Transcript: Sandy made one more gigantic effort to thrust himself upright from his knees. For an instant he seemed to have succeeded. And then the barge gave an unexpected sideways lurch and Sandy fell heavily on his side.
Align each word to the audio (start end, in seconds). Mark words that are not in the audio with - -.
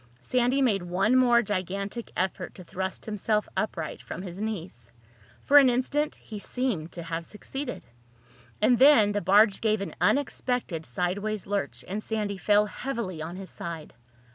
Sandy 0.23 0.63
made 0.63 0.81
one 0.81 1.15
more 1.15 1.43
gigantic 1.43 2.11
effort 2.17 2.55
to 2.55 2.63
thrust 2.63 3.05
himself 3.05 3.47
upright 3.55 4.01
from 4.01 4.23
his 4.23 4.41
knees. 4.41 4.91
For 5.43 5.59
an 5.59 5.69
instant 5.69 6.15
he 6.15 6.39
seemed 6.39 6.91
to 6.93 7.03
have 7.03 7.23
succeeded. 7.23 7.83
And 8.59 8.79
then 8.79 9.11
the 9.11 9.21
barge 9.21 9.61
gave 9.61 9.79
an 9.79 9.93
unexpected 10.01 10.87
sideways 10.87 11.45
lurch 11.45 11.85
and 11.87 12.01
Sandy 12.01 12.39
fell 12.39 12.65
heavily 12.65 13.21
on 13.21 13.35
his 13.35 13.51
side. 13.51 13.93